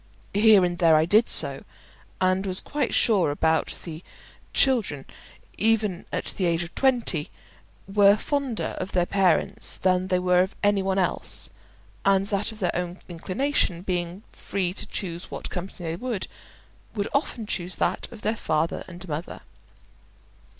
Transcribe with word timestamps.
Here 0.33 0.65
and 0.65 0.79
there 0.79 0.95
I 0.95 1.05
did 1.05 1.29
so, 1.29 1.63
and 2.19 2.47
was 2.47 2.59
quite 2.59 2.91
sure 2.91 3.35
that 3.35 3.67
the 3.83 4.03
children, 4.51 5.05
even 5.59 6.07
at 6.11 6.33
the 6.37 6.45
age 6.45 6.63
of 6.63 6.73
twenty, 6.73 7.29
were 7.87 8.17
fonder 8.17 8.75
of 8.79 8.93
their 8.93 9.05
parents 9.05 9.77
than 9.77 10.07
they 10.07 10.17
were 10.17 10.41
of 10.41 10.55
any 10.63 10.81
one 10.81 10.97
else; 10.97 11.51
and 12.03 12.25
that 12.29 12.51
of 12.51 12.57
their 12.57 12.75
own 12.75 12.97
inclination, 13.07 13.83
being 13.83 14.23
free 14.31 14.73
to 14.73 14.87
choose 14.87 15.29
what 15.29 15.51
company 15.51 15.89
they 15.89 15.95
would, 15.95 16.23
they 16.23 16.27
would 16.95 17.07
often 17.13 17.45
choose 17.45 17.75
that 17.75 18.07
of 18.11 18.23
their 18.23 18.35
father 18.37 18.83
and 18.87 19.07
mother. 19.07 19.41